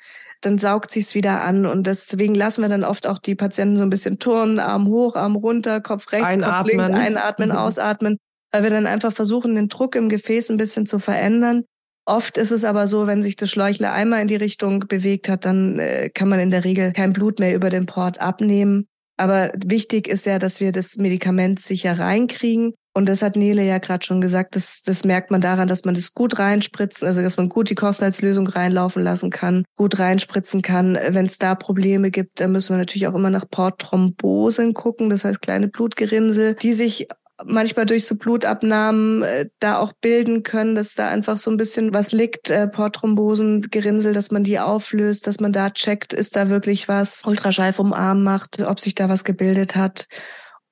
dann 0.45 0.59
saugt 0.59 0.91
sich's 0.91 1.15
wieder 1.15 1.43
an. 1.43 1.67
Und 1.67 1.87
deswegen 1.87 2.35
lassen 2.35 2.63
wir 2.63 2.69
dann 2.69 2.85
oft 2.85 3.07
auch 3.07 3.19
die 3.19 3.35
Patienten 3.35 3.77
so 3.77 3.83
ein 3.83 3.91
bisschen 3.91 4.19
turnen, 4.19 4.59
Arm 4.59 4.89
hoch, 4.89 5.17
Arm 5.17 5.37
runter, 5.37 5.81
Kopf 5.81 6.13
rechts, 6.13 6.27
einatmen. 6.27 6.77
Kopf 6.79 6.89
links, 6.89 7.07
einatmen, 7.07 7.49
mhm. 7.51 7.57
ausatmen 7.57 8.19
weil 8.55 8.63
wir 8.63 8.71
dann 8.71 8.87
einfach 8.87 9.13
versuchen, 9.13 9.57
den 9.57 9.69
Druck 9.69 9.97
im 9.97 10.09
Gefäß 10.09 10.49
ein 10.51 10.59
bisschen 10.59 10.87
zu 10.87 11.01
verändern. 11.01 11.65
Oft 12.07 12.39
ist 12.39 12.53
es 12.53 12.63
aber 12.63 12.87
so, 12.87 13.09
wenn 13.09 13.21
sich 13.21 13.35
das 13.35 13.51
Schläuchle 13.51 13.91
einmal 13.91 14.23
in 14.23 14.29
die 14.29 14.37
Richtung 14.37 14.79
bewegt 14.87 15.29
hat, 15.29 15.45
dann 15.45 15.81
äh, 15.81 16.09
kann 16.09 16.29
man 16.29 16.39
in 16.39 16.51
der 16.51 16.63
Regel 16.63 16.93
kein 16.93 17.13
Blut 17.13 17.41
mehr 17.41 17.57
über 17.57 17.69
den 17.69 17.87
Port 17.87 18.21
abnehmen. 18.21 18.87
Aber 19.17 19.51
wichtig 19.57 20.07
ist 20.07 20.25
ja, 20.25 20.39
dass 20.39 20.61
wir 20.61 20.71
das 20.71 20.99
Medikament 20.99 21.59
sicher 21.59 21.99
reinkriegen. 21.99 22.75
Und 22.95 23.09
das 23.09 23.23
hat 23.23 23.35
Nele 23.35 23.65
ja 23.65 23.79
gerade 23.79 24.07
schon 24.07 24.21
gesagt, 24.21 24.55
das, 24.55 24.83
das 24.85 25.05
merkt 25.05 25.33
man 25.33 25.41
daran, 25.41 25.67
dass 25.67 25.85
man 25.85 25.97
das 25.97 26.15
gut 26.15 26.39
reinspritzt, 26.39 27.03
also 27.03 27.23
dass 27.23 27.37
man 27.37 27.49
gut 27.49 27.69
die 27.69 27.75
Kostenhaltslösung 27.75 28.47
reinlaufen 28.47 29.03
lassen 29.03 29.31
kann, 29.31 29.65
gut 29.77 29.99
reinspritzen 29.99 30.63
kann. 30.63 30.97
Wenn 31.09 31.27
es 31.27 31.39
da 31.39 31.57
Probleme 31.57 32.13
gibt, 32.13 32.41
dann 32.41 32.53
müssen 32.53 32.73
wir 32.73 32.79
natürlich 32.79 33.09
auch 33.09 33.15
immer 33.15 33.31
nach 33.31 33.51
Portthrombosen 33.51 34.75
gucken, 34.75 35.11
das 35.11 35.25
heißt 35.25 35.43
kleine 35.43 35.67
Blutgerinnsel, 35.67 36.55
die 36.55 36.73
sich 36.73 37.09
manchmal 37.45 37.87
durch 37.87 38.07
so 38.07 38.17
Blutabnahmen 38.17 39.23
äh, 39.23 39.47
da 39.59 39.79
auch 39.79 39.93
bilden 39.93 40.45
können, 40.45 40.77
dass 40.77 40.95
da 40.95 41.09
einfach 41.09 41.37
so 41.37 41.51
ein 41.51 41.57
bisschen 41.57 41.93
was 41.93 42.13
liegt, 42.13 42.51
äh, 42.51 42.69
Portthrombosen, 42.69 43.63
Gerinnsel, 43.71 44.13
dass 44.13 44.31
man 44.31 44.45
die 44.45 44.61
auflöst, 44.61 45.27
dass 45.27 45.41
man 45.41 45.53
da 45.53 45.71
checkt, 45.71 46.13
ist 46.13 46.37
da 46.37 46.49
wirklich 46.49 46.87
was, 46.87 47.23
Ultraschall 47.27 47.73
vom 47.73 47.93
Arm 47.93 48.23
macht, 48.23 48.61
ob 48.63 48.79
sich 48.79 48.95
da 48.95 49.09
was 49.09 49.25
gebildet 49.25 49.75
hat. 49.75 50.07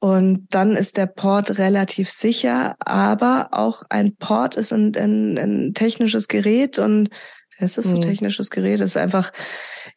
Und 0.03 0.49
dann 0.51 0.75
ist 0.75 0.97
der 0.97 1.07
Port 1.07 1.59
relativ 1.59 2.11
sicher, 2.11 2.75
aber 2.81 3.51
auch 3.53 3.85
ein 3.89 4.17
Port 4.17 4.57
ist 4.57 4.73
ein, 4.73 4.97
ein, 4.97 5.39
ein 5.39 5.75
technisches 5.75 6.27
Gerät 6.27 6.81
und 6.81 7.09
es 7.59 7.79
ist 7.79 7.85
so 7.85 7.95
ein 7.95 7.99
mhm. 7.99 8.03
technisches 8.03 8.51
Gerät, 8.51 8.81
es 8.81 8.91
ist 8.91 8.97
einfach, 8.97 9.31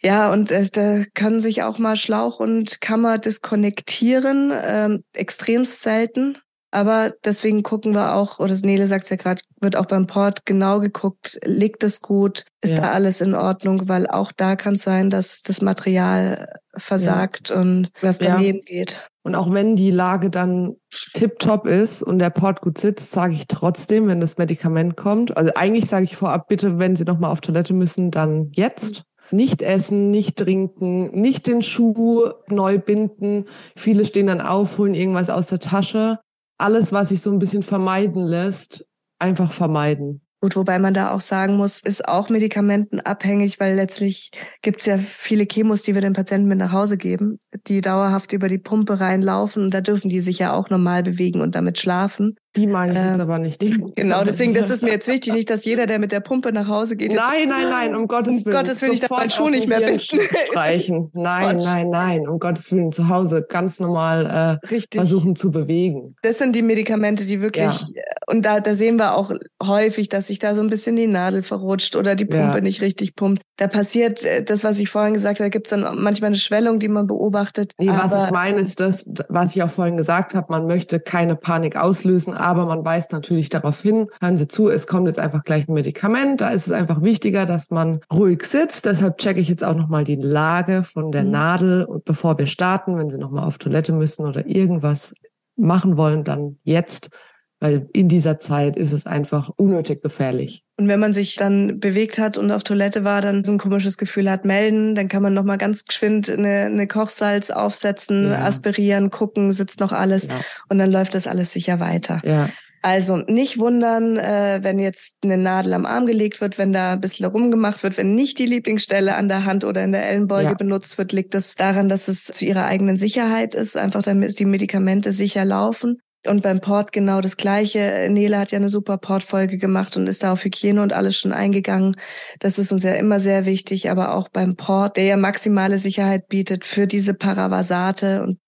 ja, 0.03 0.31
und 0.31 0.51
es, 0.51 0.69
da 0.69 1.01
können 1.15 1.41
sich 1.41 1.63
auch 1.63 1.79
mal 1.79 1.95
Schlauch 1.95 2.39
und 2.39 2.81
Kammer 2.81 3.17
diskonnektieren, 3.17 4.53
ähm, 4.55 5.03
extremst 5.13 5.81
selten. 5.81 6.37
Aber 6.75 7.13
deswegen 7.23 7.63
gucken 7.63 7.95
wir 7.95 8.15
auch, 8.15 8.39
oder 8.39 8.53
Nele 8.61 8.85
sagt 8.87 9.09
ja 9.09 9.15
gerade, 9.15 9.41
wird 9.61 9.77
auch 9.77 9.85
beim 9.85 10.07
Port 10.07 10.45
genau 10.45 10.81
geguckt, 10.81 11.39
liegt 11.45 11.85
es 11.85 12.01
gut, 12.01 12.43
ist 12.59 12.73
ja. 12.73 12.81
da 12.81 12.91
alles 12.91 13.21
in 13.21 13.33
Ordnung, 13.33 13.87
weil 13.87 14.07
auch 14.07 14.33
da 14.33 14.57
kann 14.57 14.75
es 14.75 14.83
sein, 14.83 15.09
dass 15.09 15.41
das 15.41 15.61
Material 15.61 16.59
versagt 16.75 17.51
ja. 17.51 17.61
und 17.61 17.91
was 18.01 18.17
daneben 18.17 18.57
ja. 18.57 18.63
geht. 18.65 19.09
Und 19.23 19.35
auch 19.35 19.53
wenn 19.53 19.77
die 19.77 19.89
Lage 19.89 20.29
dann 20.29 20.75
tipptopp 21.13 21.65
ist 21.65 22.03
und 22.03 22.19
der 22.19 22.29
Port 22.29 22.59
gut 22.59 22.77
sitzt, 22.77 23.09
sage 23.13 23.35
ich 23.35 23.47
trotzdem, 23.47 24.09
wenn 24.09 24.19
das 24.19 24.37
Medikament 24.37 24.97
kommt, 24.97 25.37
also 25.37 25.51
eigentlich 25.55 25.87
sage 25.87 26.03
ich 26.03 26.17
vorab, 26.17 26.49
bitte, 26.49 26.77
wenn 26.77 26.97
Sie 26.97 27.05
nochmal 27.05 27.31
auf 27.31 27.39
Toilette 27.39 27.73
müssen, 27.73 28.11
dann 28.11 28.51
jetzt. 28.51 29.03
Nicht 29.31 29.63
essen, 29.63 30.11
nicht 30.11 30.37
trinken, 30.37 31.09
nicht 31.19 31.47
den 31.47 31.63
Schuh 31.63 32.29
neu 32.47 32.77
binden. 32.77 33.45
Viele 33.75 34.05
stehen 34.05 34.27
dann 34.27 34.39
auf, 34.39 34.77
holen 34.77 34.93
irgendwas 34.93 35.31
aus 35.31 35.47
der 35.47 35.57
Tasche 35.57 36.19
alles, 36.57 36.93
was 36.93 37.09
sich 37.09 37.21
so 37.21 37.31
ein 37.31 37.39
bisschen 37.39 37.63
vermeiden 37.63 38.23
lässt, 38.23 38.85
einfach 39.19 39.51
vermeiden. 39.53 40.24
Gut, 40.45 40.55
wobei 40.55 40.77
man 40.77 40.93
da 40.93 41.09
auch 41.09 41.21
sagen 41.21 41.57
muss, 41.57 41.79
ist 41.79 42.07
auch 42.07 42.29
medikamentenabhängig, 42.29 43.59
weil 43.59 43.73
letztlich 43.73 44.29
gibt 44.61 44.81
es 44.81 44.85
ja 44.85 44.99
viele 44.99 45.47
Chemos, 45.47 45.81
die 45.81 45.95
wir 45.95 46.01
den 46.01 46.13
Patienten 46.13 46.47
mit 46.47 46.59
nach 46.59 46.71
Hause 46.71 46.97
geben, 46.97 47.39
die 47.65 47.81
dauerhaft 47.81 48.31
über 48.31 48.47
die 48.47 48.59
Pumpe 48.59 48.99
reinlaufen 48.99 49.63
und 49.63 49.73
da 49.73 49.81
dürfen 49.81 50.07
die 50.07 50.19
sich 50.19 50.37
ja 50.37 50.53
auch 50.53 50.69
normal 50.69 51.01
bewegen 51.01 51.41
und 51.41 51.55
damit 51.55 51.79
schlafen. 51.79 52.35
Die 52.55 52.67
meine 52.67 52.93
ich 52.93 52.99
ähm, 52.99 53.07
jetzt 53.07 53.19
aber 53.19 53.39
nicht. 53.39 53.61
Die 53.61 53.83
genau, 53.95 54.23
deswegen, 54.23 54.53
das 54.53 54.69
ist 54.69 54.81
mir 54.81 54.91
jetzt 54.91 55.07
wichtig, 55.07 55.33
nicht, 55.33 55.49
dass 55.49 55.65
jeder, 55.65 55.87
der 55.87 55.99
mit 55.99 56.11
der 56.11 56.21
Pumpe 56.21 56.53
nach 56.53 56.67
Hause 56.67 56.95
geht. 56.95 57.13
Nein, 57.13 57.49
nein, 57.49 57.69
nein, 57.69 57.95
um 57.95 58.07
Gottes 58.07 58.45
Willen. 58.45 58.55
Um 58.55 58.61
Gottes 58.61 58.81
Willen, 58.81 58.93
ich 58.93 59.01
darf 59.01 59.33
schon 59.33 59.51
nicht 59.51 59.67
mehr 59.67 59.81
binden. 59.81 59.99
Streichen. 59.99 61.09
Nein, 61.13 61.57
nein, 61.57 61.89
nein, 61.89 62.27
um 62.27 62.39
Gottes 62.39 62.71
Willen, 62.71 62.91
zu 62.91 63.09
Hause 63.09 63.45
ganz 63.49 63.79
normal 63.79 64.59
äh, 64.71 64.77
versuchen 64.91 65.35
zu 65.35 65.51
bewegen. 65.51 66.15
Das 66.21 66.37
sind 66.37 66.55
die 66.55 66.61
Medikamente, 66.61 67.25
die 67.25 67.41
wirklich, 67.41 67.81
ja. 67.81 68.03
Und 68.27 68.45
da, 68.45 68.59
da 68.59 68.73
sehen 68.73 68.97
wir 68.97 69.15
auch 69.15 69.31
häufig, 69.61 70.09
dass 70.09 70.27
sich 70.27 70.39
da 70.39 70.55
so 70.55 70.61
ein 70.61 70.69
bisschen 70.69 70.95
die 70.95 71.07
Nadel 71.07 71.43
verrutscht 71.43 71.95
oder 71.95 72.15
die 72.15 72.25
Pumpe 72.25 72.57
ja. 72.57 72.61
nicht 72.61 72.81
richtig 72.81 73.15
pumpt. 73.15 73.41
Da 73.57 73.67
passiert 73.67 74.23
äh, 74.25 74.43
das, 74.43 74.63
was 74.63 74.79
ich 74.79 74.89
vorhin 74.89 75.13
gesagt 75.13 75.39
habe, 75.39 75.45
da 75.45 75.49
gibt 75.49 75.67
es 75.67 75.69
dann 75.69 76.01
manchmal 76.01 76.29
eine 76.29 76.37
Schwellung, 76.37 76.79
die 76.79 76.87
man 76.87 77.07
beobachtet. 77.07 77.73
Nee, 77.77 77.89
was 77.89 78.13
ich 78.13 78.31
meine, 78.31 78.59
ist 78.59 78.79
das, 78.79 79.11
was 79.29 79.55
ich 79.55 79.61
auch 79.61 79.69
vorhin 79.69 79.97
gesagt 79.97 80.33
habe, 80.33 80.47
man 80.49 80.65
möchte 80.65 80.99
keine 80.99 81.35
Panik 81.35 81.75
auslösen, 81.75 82.33
aber 82.33 82.65
man 82.65 82.83
weist 82.83 83.11
natürlich 83.11 83.49
darauf 83.49 83.81
hin, 83.81 84.07
hören 84.19 84.37
Sie 84.37 84.47
zu, 84.47 84.69
es 84.69 84.87
kommt 84.87 85.07
jetzt 85.07 85.19
einfach 85.19 85.43
gleich 85.43 85.67
ein 85.67 85.73
Medikament. 85.73 86.41
Da 86.41 86.49
ist 86.49 86.65
es 86.65 86.71
einfach 86.71 87.01
wichtiger, 87.01 87.45
dass 87.45 87.69
man 87.69 87.99
ruhig 88.11 88.43
sitzt. 88.43 88.85
Deshalb 88.85 89.17
checke 89.17 89.39
ich 89.39 89.49
jetzt 89.49 89.63
auch 89.63 89.75
nochmal 89.75 90.03
die 90.03 90.15
Lage 90.15 90.83
von 90.83 91.11
der 91.11 91.23
mhm. 91.23 91.31
Nadel 91.31 91.83
und 91.83 92.05
bevor 92.05 92.37
wir 92.37 92.47
starten, 92.47 92.97
wenn 92.97 93.09
Sie 93.09 93.17
nochmal 93.17 93.45
auf 93.45 93.57
Toilette 93.57 93.93
müssen 93.93 94.25
oder 94.25 94.45
irgendwas 94.47 95.13
machen 95.57 95.97
wollen, 95.97 96.23
dann 96.23 96.57
jetzt 96.63 97.09
weil 97.59 97.87
in 97.93 98.09
dieser 98.09 98.39
Zeit 98.39 98.75
ist 98.75 98.91
es 98.91 99.05
einfach 99.05 99.49
unnötig 99.55 100.01
gefährlich. 100.01 100.63
Und 100.77 100.87
wenn 100.87 100.99
man 100.99 101.13
sich 101.13 101.35
dann 101.35 101.79
bewegt 101.79 102.19
hat 102.19 102.37
und 102.37 102.51
auf 102.51 102.63
Toilette 102.63 103.03
war, 103.03 103.21
dann 103.21 103.43
so 103.43 103.53
ein 103.53 103.57
komisches 103.57 103.97
Gefühl 103.97 104.29
hat, 104.29 104.43
melden, 104.43 104.93
dann 104.93 105.07
kann 105.07 105.23
man 105.23 105.33
noch 105.33 105.45
mal 105.45 105.57
ganz 105.57 105.85
geschwind 105.85 106.29
eine, 106.29 106.65
eine 106.65 106.87
Kochsalz 106.87 107.49
aufsetzen, 107.49 108.29
ja. 108.29 108.43
aspirieren, 108.43 109.09
gucken, 109.09 109.53
sitzt 109.53 109.79
noch 109.79 109.93
alles 109.93 110.27
ja. 110.27 110.41
und 110.69 110.77
dann 110.77 110.91
läuft 110.91 111.15
das 111.15 111.27
alles 111.27 111.53
sicher 111.53 111.79
weiter. 111.79 112.21
Ja. 112.25 112.49
Also 112.81 113.17
nicht 113.17 113.57
wundern, 113.57 114.17
äh, 114.17 114.59
wenn 114.61 114.77
jetzt 114.77 115.17
eine 115.23 115.39
Nadel 115.39 115.73
am 115.73 115.87
Arm 115.87 116.05
gelegt 116.05 116.39
wird, 116.39 116.59
wenn 116.59 116.71
da 116.71 116.93
ein 116.93 117.01
bisschen 117.01 117.25
rumgemacht 117.25 117.81
wird, 117.81 117.97
wenn 117.97 118.13
nicht 118.13 118.37
die 118.37 118.45
Lieblingsstelle 118.45 119.15
an 119.15 119.27
der 119.27 119.43
Hand 119.43 119.63
oder 119.63 119.83
in 119.83 119.91
der 119.91 120.07
Ellenbeuge 120.07 120.49
ja. 120.49 120.53
benutzt 120.53 120.99
wird, 120.99 121.11
liegt 121.11 121.33
das 121.33 121.55
daran, 121.55 121.89
dass 121.89 122.07
es 122.07 122.25
zu 122.25 122.45
ihrer 122.45 122.65
eigenen 122.65 122.97
Sicherheit 122.97 123.55
ist, 123.55 123.75
einfach 123.75 124.03
damit 124.03 124.37
die 124.37 124.45
Medikamente 124.45 125.13
sicher 125.13 125.45
laufen. 125.45 125.97
Und 126.27 126.41
beim 126.41 126.61
Port 126.61 126.91
genau 126.91 127.21
das 127.21 127.37
Gleiche. 127.37 128.07
Nele 128.09 128.37
hat 128.37 128.51
ja 128.51 128.57
eine 128.57 128.69
super 128.69 128.97
Portfolge 128.97 129.57
gemacht 129.57 129.97
und 129.97 130.07
ist 130.07 130.23
da 130.23 130.31
auf 130.31 130.43
Hygiene 130.43 130.81
und 130.81 130.93
alles 130.93 131.15
schon 131.17 131.33
eingegangen. 131.33 131.95
Das 132.39 132.59
ist 132.59 132.71
uns 132.71 132.83
ja 132.83 132.93
immer 132.93 133.19
sehr 133.19 133.45
wichtig. 133.45 133.89
Aber 133.89 134.13
auch 134.15 134.29
beim 134.29 134.55
Port, 134.55 134.97
der 134.97 135.05
ja 135.05 135.17
maximale 135.17 135.77
Sicherheit 135.77 136.27
bietet 136.27 136.65
für 136.65 136.87
diese 136.87 137.13
Paravasate 137.13 138.23
und 138.23 138.39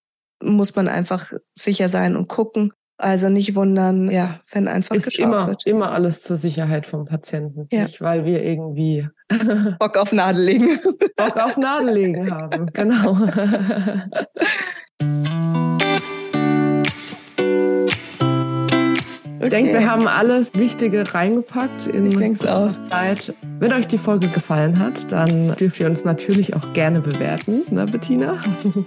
muss 0.41 0.75
man 0.75 0.87
einfach 0.87 1.31
sicher 1.55 1.89
sein 1.89 2.15
und 2.15 2.27
gucken. 2.27 2.71
Also 2.99 3.29
nicht 3.29 3.53
wundern, 3.53 4.09
ja, 4.09 4.41
wenn 4.51 4.67
einfach 4.67 4.95
ist 4.95 5.05
geschaut 5.05 5.23
immer, 5.23 5.47
wird. 5.47 5.67
immer 5.67 5.91
alles 5.91 6.23
zur 6.23 6.35
Sicherheit 6.35 6.87
vom 6.87 7.05
Patienten. 7.05 7.67
Ja. 7.71 7.83
Nicht, 7.83 8.01
weil 8.01 8.25
wir 8.25 8.43
irgendwie 8.43 9.07
Bock 9.77 9.97
auf 9.97 10.11
Nadellegen. 10.11 10.79
Bock 11.15 11.37
auf 11.37 11.57
Nadellegen 11.57 12.31
haben, 12.31 12.65
genau. 12.73 13.15
Ich 19.47 19.51
denke, 19.51 19.79
wir 19.79 19.89
haben 19.89 20.09
alles 20.09 20.53
Wichtige 20.55 21.05
reingepackt 21.13 21.87
in 21.87 22.09
der 22.09 22.79
Zeit. 22.81 23.33
Wenn 23.59 23.71
euch 23.71 23.87
die 23.87 23.97
Folge 23.97 24.27
gefallen 24.27 24.77
hat, 24.77 25.09
dann 25.09 25.55
dürft 25.55 25.79
ihr 25.79 25.85
uns 25.85 26.03
natürlich 26.03 26.53
auch 26.53 26.73
gerne 26.73 26.99
bewerten, 26.99 27.61
ne, 27.69 27.85
Bettina? 27.85 28.41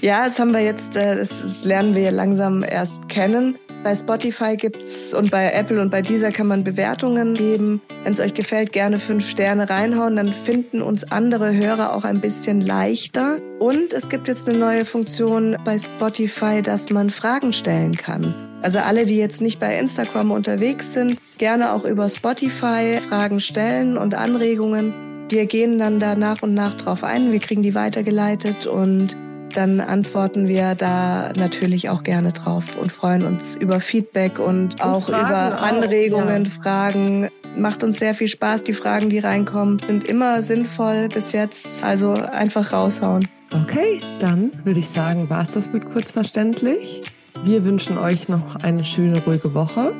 Ja, 0.00 0.24
das 0.24 0.38
haben 0.38 0.52
wir 0.52 0.60
jetzt, 0.60 0.96
äh, 0.96 1.16
das 1.16 1.64
lernen 1.64 1.96
wir 1.96 2.12
langsam 2.12 2.62
erst 2.62 3.08
kennen. 3.08 3.56
Bei 3.82 3.96
Spotify 3.96 4.56
gibt's 4.56 5.12
und 5.14 5.32
bei 5.32 5.50
Apple 5.50 5.80
und 5.80 5.90
bei 5.90 6.00
dieser 6.00 6.30
kann 6.30 6.46
man 6.46 6.62
Bewertungen 6.62 7.34
geben. 7.34 7.80
Wenn 8.04 8.12
es 8.12 8.20
euch 8.20 8.34
gefällt, 8.34 8.72
gerne 8.72 8.98
fünf 8.98 9.28
Sterne 9.28 9.68
reinhauen, 9.68 10.14
dann 10.14 10.32
finden 10.32 10.80
uns 10.80 11.10
andere 11.10 11.54
Hörer 11.54 11.92
auch 11.94 12.04
ein 12.04 12.20
bisschen 12.20 12.60
leichter. 12.60 13.38
Und 13.58 13.92
es 13.92 14.08
gibt 14.08 14.28
jetzt 14.28 14.48
eine 14.48 14.58
neue 14.58 14.84
Funktion 14.84 15.56
bei 15.64 15.76
Spotify, 15.78 16.62
dass 16.62 16.90
man 16.90 17.10
Fragen 17.10 17.52
stellen 17.52 17.92
kann. 17.92 18.53
Also 18.64 18.78
alle, 18.78 19.04
die 19.04 19.18
jetzt 19.18 19.42
nicht 19.42 19.60
bei 19.60 19.78
Instagram 19.78 20.30
unterwegs 20.30 20.94
sind, 20.94 21.18
gerne 21.36 21.74
auch 21.74 21.84
über 21.84 22.08
Spotify 22.08 22.98
Fragen 23.06 23.38
stellen 23.38 23.98
und 23.98 24.14
Anregungen. 24.14 25.26
Wir 25.28 25.44
gehen 25.44 25.76
dann 25.76 26.00
da 26.00 26.14
nach 26.14 26.40
und 26.40 26.54
nach 26.54 26.72
drauf 26.72 27.04
ein. 27.04 27.30
Wir 27.30 27.40
kriegen 27.40 27.62
die 27.62 27.74
weitergeleitet 27.74 28.66
und 28.66 29.18
dann 29.54 29.82
antworten 29.82 30.48
wir 30.48 30.74
da 30.74 31.34
natürlich 31.36 31.90
auch 31.90 32.04
gerne 32.04 32.32
drauf 32.32 32.74
und 32.80 32.90
freuen 32.90 33.26
uns 33.26 33.54
über 33.54 33.80
Feedback 33.80 34.38
und, 34.38 34.82
und 34.82 34.82
auch 34.82 35.08
Fragen 35.08 35.28
über 35.28 35.60
Anregungen, 35.60 36.46
auch, 36.46 36.56
ja. 36.56 36.62
Fragen. 36.62 37.28
Macht 37.58 37.84
uns 37.84 37.98
sehr 37.98 38.14
viel 38.14 38.28
Spaß. 38.28 38.62
Die 38.62 38.72
Fragen, 38.72 39.10
die 39.10 39.18
reinkommen, 39.18 39.82
sind 39.84 40.08
immer 40.08 40.40
sinnvoll 40.40 41.08
bis 41.08 41.32
jetzt. 41.32 41.84
Also 41.84 42.14
einfach 42.14 42.72
raushauen. 42.72 43.28
Okay, 43.52 44.00
dann 44.20 44.52
würde 44.64 44.80
ich 44.80 44.88
sagen, 44.88 45.28
war 45.28 45.42
es 45.42 45.50
das 45.50 45.70
mit 45.70 45.84
kurzverständlich. 45.92 47.02
Wir 47.44 47.62
wünschen 47.62 47.98
euch 47.98 48.26
noch 48.30 48.56
eine 48.56 48.82
schöne, 48.84 49.22
ruhige 49.22 49.52
Woche. 49.52 49.92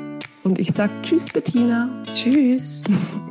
Und 0.43 0.57
ich 0.57 0.71
sage 0.71 0.91
Tschüss, 1.03 1.27
Bettina. 1.31 1.89
Tschüss. 2.15 2.83